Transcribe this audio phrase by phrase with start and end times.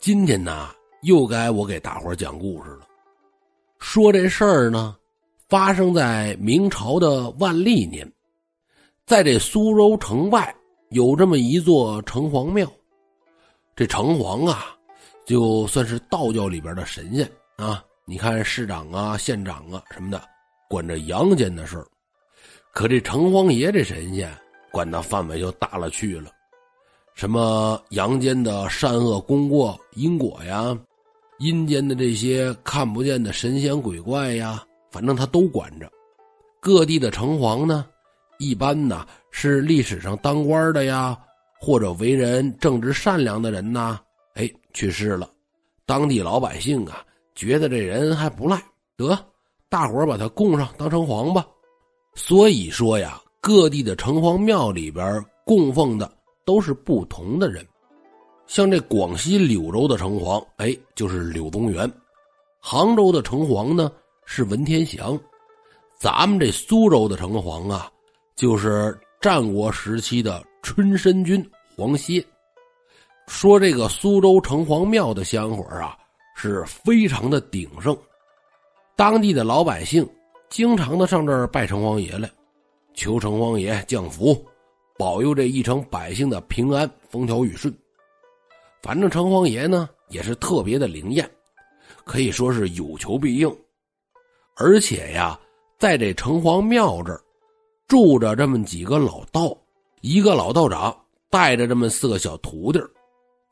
[0.00, 0.70] 今天呢，
[1.02, 2.86] 又该我给大伙讲故事了。
[3.80, 4.96] 说这事儿呢，
[5.48, 8.10] 发生在明朝的万历年，
[9.06, 10.54] 在这苏州城外
[10.90, 12.70] 有这么一座城隍庙。
[13.74, 14.66] 这城隍啊，
[15.26, 17.84] 就算是道教里边的神仙啊。
[18.04, 20.22] 你看市长啊、县长啊什么的，
[20.68, 21.86] 管着阳间的事儿，
[22.72, 24.32] 可这城隍爷这神仙
[24.70, 26.30] 管的范围就大了去了。
[27.18, 30.78] 什么阳间的善恶功过因果呀，
[31.40, 35.90] 阴间的这些看不见的神仙鬼怪呀，反正他都管着。
[36.60, 37.84] 各地的城隍呢，
[38.38, 41.18] 一般呢是历史上当官的呀，
[41.60, 43.98] 或者为人正直善良的人呐，
[44.34, 45.28] 哎去世了，
[45.86, 48.62] 当地老百姓啊觉得这人还不赖，
[48.96, 49.18] 得
[49.68, 51.44] 大伙把他供上当城隍吧。
[52.14, 56.08] 所以说呀，各地的城隍庙里边供奉的。
[56.48, 57.62] 都是不同的人，
[58.46, 61.86] 像这广西柳州的城隍，哎，就是柳宗元；
[62.58, 63.92] 杭州的城隍呢
[64.24, 65.14] 是文天祥；
[65.98, 67.92] 咱们这苏州的城隍啊，
[68.34, 71.46] 就是战国时期的春申君
[71.76, 72.24] 黄歇。
[73.26, 75.98] 说这个苏州城隍庙的香火啊，
[76.34, 77.94] 是非常的鼎盛，
[78.96, 80.08] 当地的老百姓
[80.48, 82.30] 经常的上这儿拜城隍爷来，
[82.94, 84.42] 求城隍爷降福。
[84.98, 87.72] 保佑这一城百姓的平安、风调雨顺。
[88.82, 91.30] 反正城隍爷呢也是特别的灵验，
[92.04, 93.48] 可以说是有求必应。
[94.56, 95.38] 而且呀，
[95.78, 97.22] 在这城隍庙这儿
[97.86, 99.56] 住着这么几个老道，
[100.00, 100.94] 一个老道长
[101.30, 102.80] 带着这么四个小徒弟，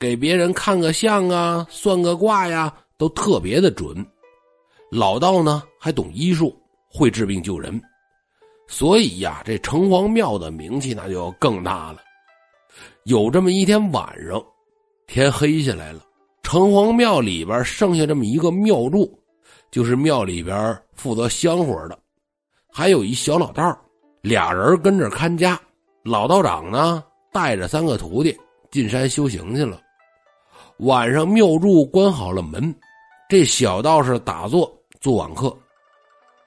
[0.01, 4.05] 给别人看个相啊、算个卦呀，都特别的准。
[4.91, 6.57] 老道呢还懂医术，
[6.91, 7.81] 会治病救人。
[8.69, 11.99] 所以呀，这城隍庙的名气那就更大了。
[13.05, 14.45] 有这么一天晚上，
[15.07, 16.01] 天黑下来了，
[16.43, 19.09] 城隍庙里边剩下这么一个庙祝，
[19.71, 21.97] 就是庙里边负责香火的，
[22.73, 23.79] 还有一小老道
[24.21, 25.59] 俩人跟着看家。
[26.03, 27.03] 老道长呢，
[27.33, 28.37] 带着三个徒弟
[28.71, 29.81] 进山修行去了。
[30.79, 32.75] 晚上庙祝关好了门，
[33.29, 35.57] 这小道士打坐做晚课。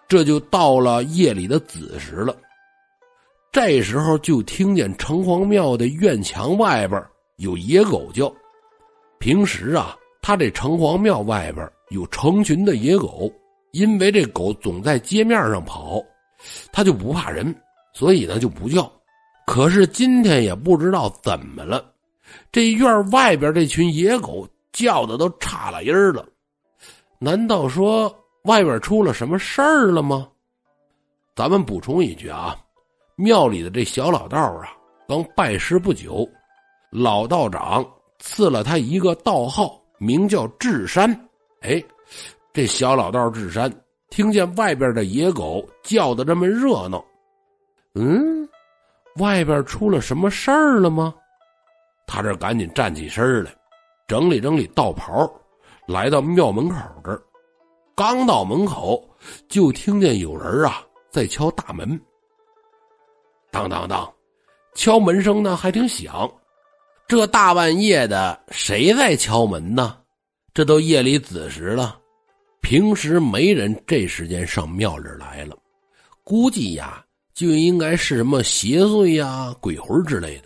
[0.10, 2.36] 这就到了夜里的子时了，
[3.52, 7.00] 这时候就听见城隍庙的院墙外边
[7.38, 8.34] 有野狗叫。
[9.20, 13.32] 平时啊，他这城隍庙外边有成群的野狗，
[13.72, 16.04] 因为这狗总在街面上跑，
[16.72, 17.56] 他就不怕人，
[17.94, 18.92] 所以呢就不叫。
[19.46, 21.86] 可是今天也不知道怎么了，
[22.52, 26.26] 这院外边这群野狗叫的都差了音了。
[27.20, 28.12] 难道说？
[28.44, 30.28] 外边出了什么事儿了吗？
[31.36, 32.58] 咱们补充一句啊，
[33.16, 34.70] 庙里的这小老道啊，
[35.08, 36.28] 刚拜师不久，
[36.92, 37.86] 老道长
[38.20, 41.10] 赐了他一个道号，名叫智山。
[41.62, 41.84] 哎，
[42.54, 43.72] 这小老道智山
[44.10, 47.04] 听见外边的野狗叫的这么热闹，
[47.96, 48.48] 嗯，
[49.18, 51.14] 外边出了什么事儿了吗？
[52.08, 53.52] 他这赶紧站起身来，
[54.08, 55.32] 整理整理道袍，
[55.88, 57.22] 来到庙门口这儿。
[58.00, 59.06] 刚到门口，
[59.50, 62.00] 就听见有人啊在敲大门。
[63.52, 64.10] 当当当，
[64.74, 66.32] 敲门声呢还挺响。
[67.10, 69.98] 这大半夜的，谁在敲门呢？
[70.54, 72.00] 这都夜里子时了，
[72.62, 75.54] 平时没人这时间上庙里来了。
[76.24, 80.44] 估计呀，就应该是什么邪祟呀、鬼魂之类的。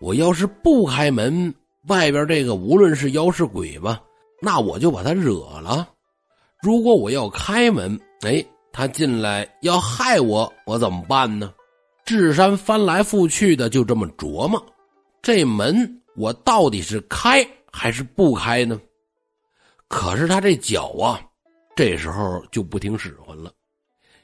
[0.00, 1.54] 我要是不开门，
[1.86, 4.02] 外边这个无论是妖是鬼吧，
[4.40, 5.88] 那我就把他惹了。
[6.64, 8.42] 如果我要开门，哎，
[8.72, 11.52] 他进来要害我，我怎么办呢？
[12.06, 14.64] 智山翻来覆去的就这么琢磨，
[15.20, 18.80] 这门我到底是开还是不开呢？
[19.88, 21.20] 可是他这脚啊，
[21.76, 23.52] 这时候就不听使唤了，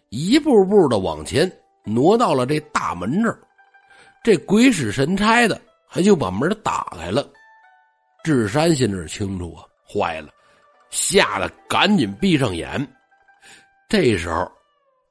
[0.08, 1.50] 一步步的往前
[1.84, 3.38] 挪到了这大门这儿，
[4.24, 7.28] 这鬼使神差的还就把门打开了。
[8.24, 10.30] 智山心里清楚啊，坏了。
[10.90, 12.86] 吓得赶紧闭上眼，
[13.88, 14.50] 这时候，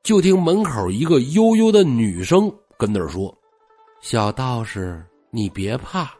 [0.03, 3.35] 就听门口一个悠悠的女声跟那儿说
[4.01, 6.11] ：“小道士，你别怕，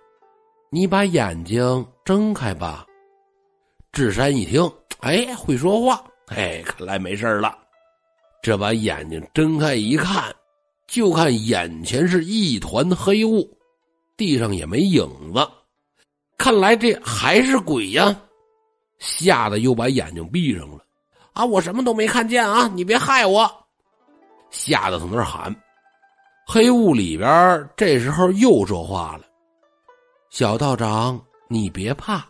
[0.70, 2.86] 你把眼睛睁开吧。”
[3.92, 7.58] 智山一听，哎，会说话，哎，看来没事了。
[8.42, 10.34] 这把眼睛睁开一看，
[10.88, 13.46] 就看眼前是一团黑雾，
[14.16, 15.46] 地上也没影子，
[16.38, 18.16] 看来这还是鬼呀。
[19.00, 20.84] 吓得又把眼睛闭上了，
[21.34, 21.44] 啊！
[21.44, 22.68] 我什么都没看见啊！
[22.68, 23.50] 你别害我！
[24.50, 25.56] 吓得从那儿喊。
[26.46, 29.26] 黑雾里边这时候又说话了
[30.30, 32.26] ：“小道长，你别怕，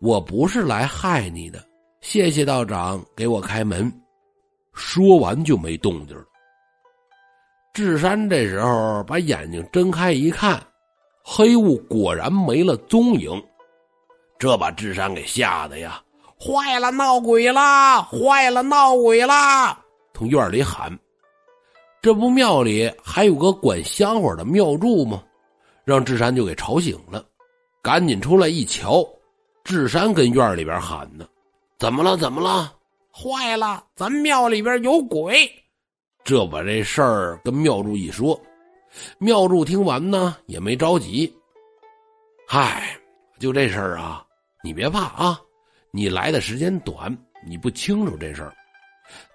[0.00, 1.64] 我不是来害你的，
[2.00, 3.92] 谢谢道长给我开门。”
[4.74, 6.24] 说完就没动静了。
[7.72, 10.62] 智山这时候把眼睛睁开一看，
[11.24, 13.42] 黑雾果然没了踪影，
[14.38, 16.02] 这把智山给吓得呀！
[16.38, 18.02] 坏了，闹鬼啦！
[18.02, 19.82] 坏了，闹鬼啦！
[20.12, 20.96] 从院里喊。
[22.02, 25.22] 这不庙里还有个管香火的庙祝吗？
[25.84, 27.24] 让智山就给吵醒了，
[27.82, 29.02] 赶紧出来一瞧，
[29.64, 31.26] 智山跟院里边喊呢
[31.78, 32.16] ：“怎么了？
[32.16, 32.72] 怎么了？
[33.10, 33.82] 坏了！
[33.94, 35.50] 咱庙里边有鬼！”
[36.22, 38.38] 这把这事儿跟庙祝一说，
[39.18, 41.32] 庙祝听完呢也没着急。
[42.48, 42.98] 嗨，
[43.38, 44.25] 就这事儿啊，
[44.62, 45.40] 你别怕啊，
[45.90, 47.16] 你来的时间短，
[47.46, 48.52] 你不清楚这事儿。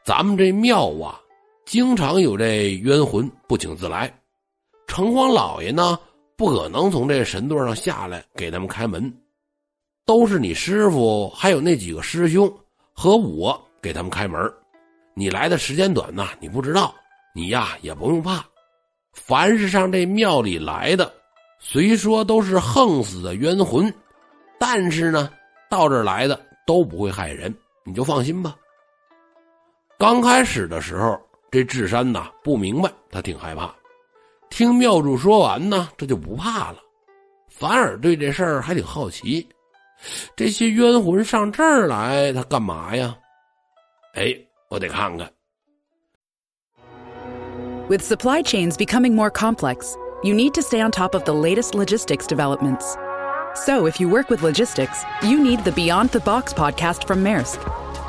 [0.03, 1.19] 咱们这庙啊，
[1.65, 4.13] 经常有这冤魂不请自来，
[4.87, 5.97] 城隍老爷呢。
[6.37, 9.13] 不可能从这神座上下来给他们开门，
[10.07, 12.51] 都是你师傅还有那几个师兄
[12.93, 14.51] 和我给他们开门。
[15.13, 16.95] 你来的时间短呐，你不知道。
[17.35, 18.43] 你呀也不用怕，
[19.13, 21.13] 凡是上这庙里来的，
[21.59, 23.93] 虽说都是横死的冤魂，
[24.61, 25.27] 但是呢，
[25.71, 27.51] 到这儿来的都不会害人，
[27.83, 28.55] 你就放心吧。
[29.97, 31.19] 刚开始的时候，
[31.49, 33.73] 这智山呐不明白，他挺害怕。
[34.51, 36.77] 听庙主说完呢，这就不怕了，
[37.49, 39.47] 反而对这事儿还挺好奇。
[40.35, 43.17] 这些冤魂上这儿来，他干嘛呀？
[44.13, 44.31] 哎，
[44.69, 45.27] 我得看看。
[47.89, 52.27] With supply chains becoming more complex, you need to stay on top of the latest logistics
[52.27, 52.95] developments.
[53.54, 57.58] So, if you work with logistics, you need the Beyond the Box podcast from Maersk.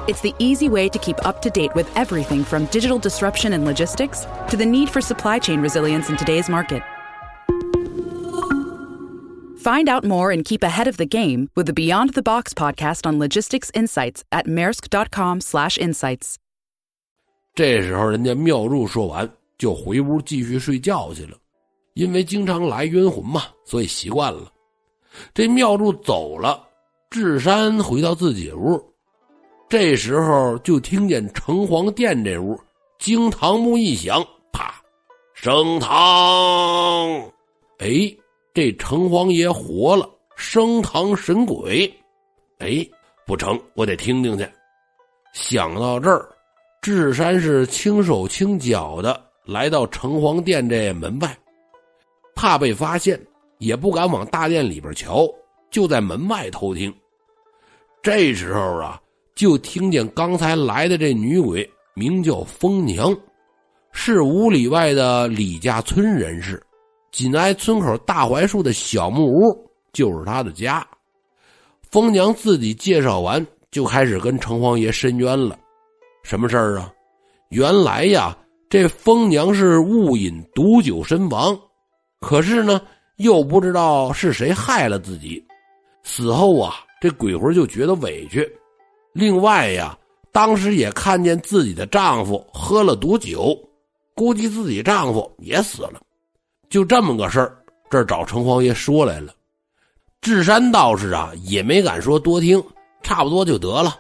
[0.08, 3.66] It's the easy way to keep up to date with everything from digital disruption in
[3.66, 6.82] logistics to the need for supply chain resilience in today's market.
[9.60, 13.06] Find out more and keep ahead of the game with the Beyond the Box podcast
[13.06, 16.36] on logistics insights at maersk.com/insights.
[17.54, 21.38] 这时候，人家妙入说完，就回屋继续睡觉去了。
[21.96, 24.50] 因为经常来冤魂嘛，所以习惯了。
[25.35, 26.63] 这妙入走了，
[27.11, 28.81] 智山回到自己屋。
[29.69, 32.59] 这时候就听见城隍殿这屋
[32.99, 34.23] 惊堂木一响，
[34.53, 34.75] 啪，
[35.35, 37.21] 升堂！
[37.79, 38.15] 哎，
[38.55, 41.93] 这城隍爷活了，升堂神鬼！
[42.59, 42.87] 哎，
[43.27, 44.47] 不成，我得听听去。
[45.33, 46.29] 想到这儿，
[46.83, 51.37] 智山是轻手轻脚的来到城隍殿这门外，
[52.35, 53.19] 怕被发现，
[53.63, 55.27] 也不敢往大殿里边瞧，
[55.71, 56.93] 就在门外偷听。
[58.03, 59.01] 这时候啊。
[59.35, 63.17] 就听见刚才来的这女鬼名叫疯娘，
[63.91, 66.63] 是五里外的李家村人士，
[67.11, 70.87] 紧挨村口大槐树的小木屋就是她的家。
[71.81, 75.59] 疯娘自己介绍完，就开始跟城隍爷申冤了。
[76.23, 76.93] 什么事儿啊？
[77.49, 78.37] 原来呀，
[78.69, 81.59] 这疯娘是误饮毒酒身亡，
[82.21, 82.83] 可是呢，
[83.17, 85.45] 又不知道是谁害了自己。
[86.03, 88.49] 死后啊，这鬼魂就觉得委屈。
[89.13, 89.97] 另外呀，
[90.33, 93.57] 当时也看见自己的丈夫喝了毒酒，
[94.15, 96.01] 估计自己丈夫也死了。
[96.69, 97.57] 就这么个事儿，
[97.91, 99.35] 这儿找城隍爷说来了。
[100.21, 102.63] 智山道士啊，也没敢说多听，
[103.03, 103.99] 差不多就得了。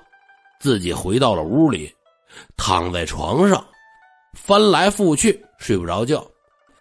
[0.58, 1.92] 自己回到了屋里，
[2.56, 3.64] 躺在床上，
[4.32, 6.24] 翻来覆去睡不着觉。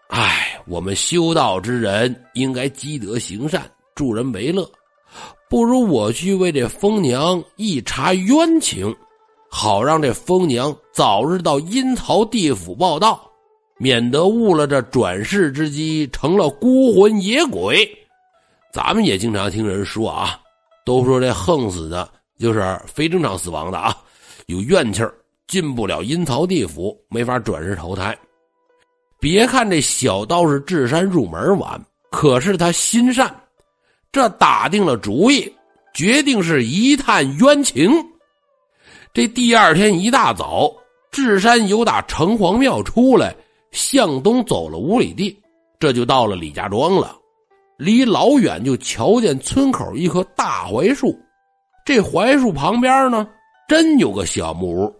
[0.08, 4.70] 唉，我们修道之人应该积德行善，助人为乐。
[5.50, 8.96] 不如我去为这疯娘一查冤情，
[9.50, 13.30] 好让这疯娘早日到阴曹地府报道，
[13.78, 17.90] 免得误了这转世之机，成了孤魂野鬼。
[18.72, 20.40] 咱们也经常听人说啊，
[20.86, 23.94] 都说这横死的就是非正常死亡的啊，
[24.46, 25.14] 有怨气儿，
[25.48, 28.18] 进不了阴曹地府，没法转世投胎。
[29.22, 33.32] 别看这小道士智山入门晚，可是他心善。
[34.12, 35.54] 这打定了主意，
[35.94, 37.92] 决定是一探冤情。
[39.14, 40.74] 这第二天一大早，
[41.12, 43.36] 智山由打城隍庙出来，
[43.72, 45.40] 向东走了五里地，
[45.80, 47.16] 这就到了李家庄了。
[47.78, 51.16] 离老远就瞧见村口一棵大槐树，
[51.86, 53.28] 这槐树旁边呢，
[53.68, 54.96] 真有个小木屋。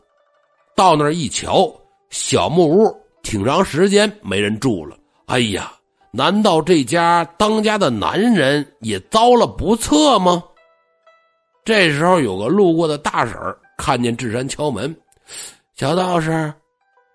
[0.76, 1.74] 到那儿一瞧，
[2.12, 4.98] 小木屋挺长时间没人住了。
[5.28, 5.72] 哎呀！
[6.14, 10.44] 难道这家当家的男人也遭了不测吗？
[11.64, 13.34] 这时候有个路过的大婶
[13.78, 14.94] 看见智山敲门，
[15.74, 16.54] 小道士，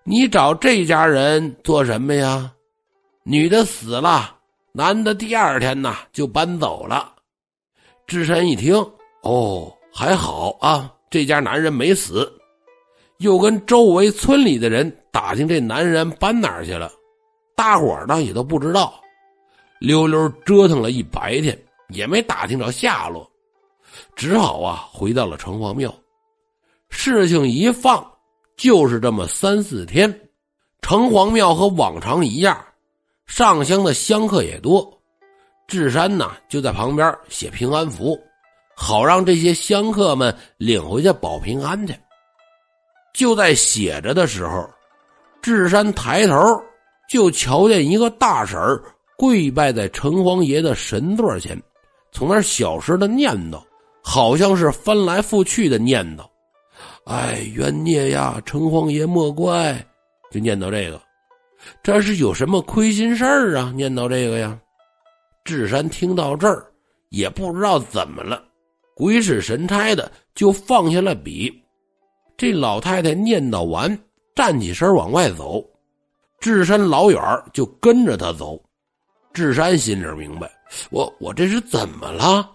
[0.03, 2.51] 你找这家人做什么呀？
[3.21, 4.35] 女的死了，
[4.71, 7.13] 男的第二天呢就搬走了。
[8.07, 8.75] 智山一听，
[9.21, 12.27] 哦，还好啊，这家男人没死。
[13.19, 16.91] 又跟周围村里的人打听这男人搬哪儿去了，
[17.55, 18.93] 大伙儿呢也都不知道，
[19.79, 21.57] 溜溜折腾了一白天，
[21.89, 23.29] 也没打听着下落，
[24.15, 25.93] 只好啊回到了城隍庙。
[26.89, 28.05] 事情一放，
[28.55, 30.09] 就是这么三四天，
[30.81, 32.57] 城隍庙和往常一样，
[33.25, 34.93] 上香的香客也多。
[35.67, 38.17] 智山呢就在旁边写平安符，
[38.75, 41.93] 好让这些香客们领回去保平安去。
[43.17, 44.69] 就在写着的时候，
[45.41, 46.37] 智山抬头
[47.09, 48.59] 就瞧见一个大婶
[49.17, 51.59] 跪拜在城隍爷的神座前，
[52.11, 53.59] 从那小声的念叨，
[54.03, 56.23] 好像是翻来覆去的念叨
[57.05, 59.83] ：“哎，冤孽呀，城隍爷莫怪。”
[60.29, 61.01] 就念叨这个，
[61.81, 63.73] 这是有什么亏心事儿啊？
[63.75, 64.55] 念叨这个呀。
[65.43, 66.67] 智山听到这儿，
[67.09, 68.43] 也不知道怎么了，
[68.93, 71.51] 鬼使神差的就放下了笔。
[72.37, 73.99] 这老太太念叨完，
[74.35, 75.65] 站起身往外走，
[76.39, 77.19] 智山老远
[77.51, 78.61] 就跟着他走。
[79.33, 80.47] 智山心里明白，
[80.91, 82.47] 我我这是怎么了？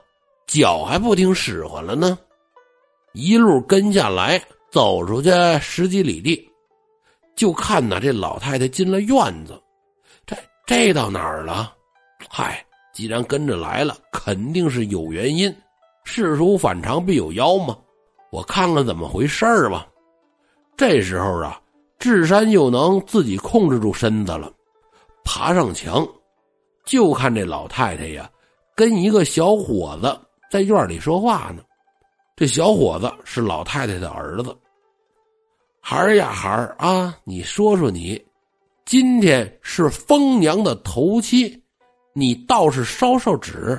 [0.47, 2.17] 脚还不听使唤了呢？
[3.13, 6.49] 一路跟下来，走出去十几里地，
[7.35, 9.61] 就看呐，这老太太进了院子。
[10.25, 11.75] 这这到哪儿了？
[12.31, 15.53] 嗨，既然跟着来了，肯定是有原因。
[16.05, 17.77] 事出反常必有妖嘛。
[18.33, 19.87] 我看看怎么回事儿吧。
[20.75, 21.61] 这时候啊，
[21.99, 24.51] 智山又能自己控制住身子了，
[25.23, 26.09] 爬上墙，
[26.87, 28.29] 就看这老太太呀，
[28.75, 30.19] 跟一个小伙子
[30.51, 31.63] 在院里说话呢。
[32.35, 34.57] 这小伙子是老太太的儿子。
[35.79, 38.19] 孩儿呀，孩儿啊，你说说你，
[38.87, 41.63] 今天是疯娘的头七，
[42.15, 43.79] 你倒是烧烧纸。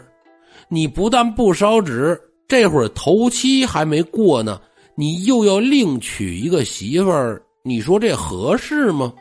[0.68, 2.22] 你不但不烧纸。
[2.48, 4.62] 这会儿头七还没过呢，
[4.96, 9.14] 你又要另娶一个媳妇儿，你说这合适吗？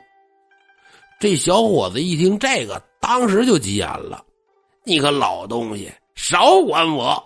[1.18, 4.24] 这小伙子一听这个，当时就急眼了
[4.84, 7.22] ：“你个老东西，少管我！”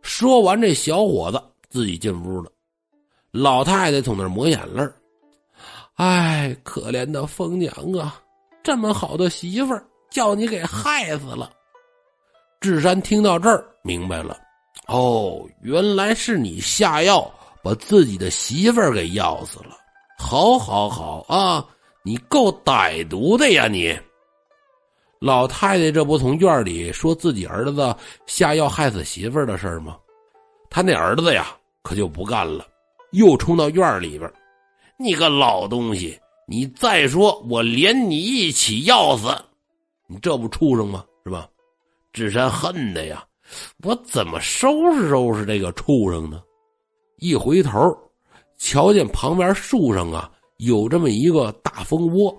[0.00, 2.50] 说完，这小伙子自己进屋了。
[3.30, 4.82] 老太太从那抹眼泪
[5.96, 8.20] 哎，可怜的疯娘啊，
[8.62, 11.52] 这么好的媳妇儿，叫你给害死了。”
[12.60, 14.38] 智山听到这儿，明白了。
[14.86, 19.76] 哦，原来是你下药把自己的媳妇儿给药死了！
[20.18, 21.66] 好，好，好啊！
[22.02, 23.98] 你够歹毒的呀，你！
[25.20, 29.96] 老太太这不从院里说自己儿子下药害死媳妇儿的事吗？
[30.68, 32.66] 他那儿子呀，可就不干了，
[33.12, 34.30] 又冲到院里边
[34.98, 39.34] 你个老东西，你再说，我连你一起药死！
[40.06, 41.02] 你这不畜生吗？
[41.24, 41.48] 是吧？
[42.12, 43.24] 智山恨的呀！
[43.82, 46.42] 我怎么收拾收拾这个畜生呢？
[47.18, 47.96] 一回头，
[48.58, 52.34] 瞧见旁边树上啊有这么一个大蜂窝，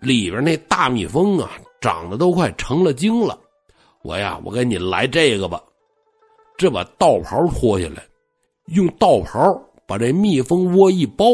[0.00, 1.50] 里边那大蜜蜂啊
[1.80, 3.38] 长得都快成了精了。
[4.02, 5.62] 我呀，我给你来这个吧。
[6.56, 8.06] 这把道袍脱下来，
[8.66, 9.40] 用道袍
[9.86, 11.26] 把这蜜蜂窝一包，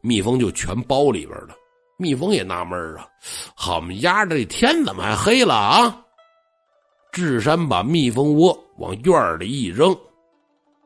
[0.00, 1.54] 蜜蜂就全包里边了。
[1.96, 3.08] 蜜蜂也纳闷啊，
[3.54, 6.03] 好么丫的，这天怎么还黑了啊？
[7.14, 9.96] 智山把蜜蜂窝往院里一扔，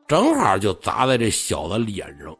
[0.07, 2.37] 正好就砸在这小子脸上。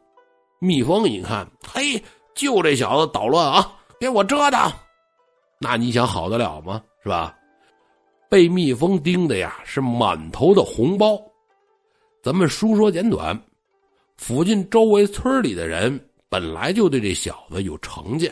[0.59, 1.99] 蜜蜂一看，嘿，
[2.35, 4.71] 就这小子捣乱啊，给我蛰他！
[5.59, 6.79] 那你想好得了吗？
[7.01, 7.35] 是吧？
[8.29, 11.19] 被蜜蜂叮的呀，是满头的红包。
[12.21, 13.41] 咱们书说简短，
[14.17, 18.31] 附近周围村里的人本来就对这小子有成见，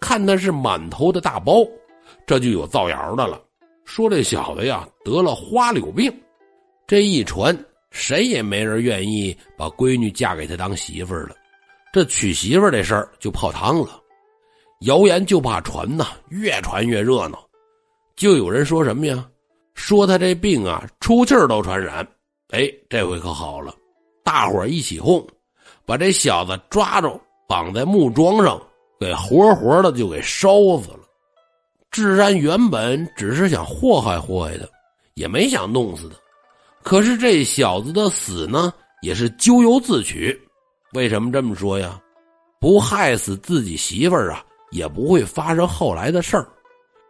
[0.00, 1.56] 看他是满头的大包，
[2.26, 3.38] 这就有造谣的了。
[3.88, 6.12] 说这小子呀得了花柳病，
[6.86, 7.58] 这一传，
[7.90, 11.34] 谁也没人愿意把闺女嫁给他当媳妇儿了。
[11.90, 13.98] 这娶媳妇儿这事儿就泡汤了，
[14.82, 17.42] 谣言就怕传呐，越传越热闹。
[18.14, 19.26] 就有人说什么呀？
[19.72, 22.06] 说他这病啊，出气儿都传染。
[22.50, 23.74] 哎，这回可好了，
[24.22, 25.26] 大伙一起哄，
[25.86, 27.18] 把这小子抓住，
[27.48, 28.60] 绑在木桩上，
[29.00, 30.52] 给活活的就给烧
[30.82, 31.07] 死了。
[31.90, 34.66] 智山原本只是想祸害祸害他，
[35.14, 36.16] 也没想弄死他。
[36.82, 40.38] 可是这小子的死呢，也是咎由自取。
[40.92, 42.00] 为什么这么说呀？
[42.60, 46.48] 不害死自己媳妇儿啊，也不会发生后来的事儿。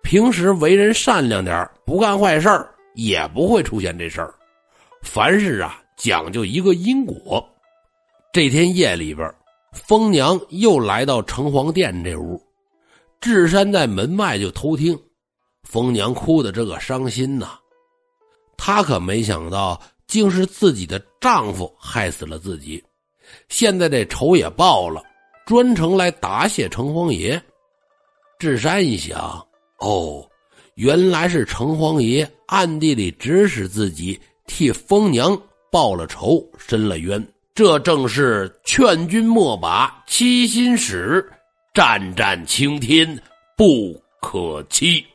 [0.02, 4.34] 平时为人善良点不干坏事儿，也不会出现这事儿。
[5.02, 7.46] 凡事啊，讲究一个因果。
[8.32, 9.30] 这天夜里边，
[9.72, 12.40] 疯娘又来到城隍殿这屋。
[13.20, 14.98] 智山在门外就偷听，
[15.64, 17.58] 疯娘哭的这个伤心呐。
[18.56, 22.82] 她可没想到竟是自己的丈夫害死了自己，
[23.48, 25.02] 现在这仇也报了，
[25.46, 27.40] 专程来答谢城隍爷。
[28.38, 29.44] 智山一想，
[29.78, 30.24] 哦，
[30.74, 35.36] 原来是城隍爷暗地里指使自己替疯娘
[35.70, 37.22] 报了仇、伸了冤，
[37.52, 41.28] 这正是劝君莫把欺心使，
[41.78, 43.06] 战战青天
[43.56, 45.06] 不可欺。